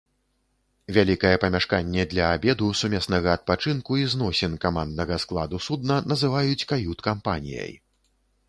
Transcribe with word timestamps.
Вялікае 0.95 1.33
памяшканне 1.43 2.05
для 2.13 2.25
абеду, 2.37 2.69
сумеснага 2.81 3.29
адпачынку 3.39 3.99
і 4.05 4.07
зносін 4.15 4.57
каманднага 4.67 5.21
складу 5.25 5.63
судна 5.67 5.99
называюць 6.15 6.61
кают-кампаніяй. 6.73 7.71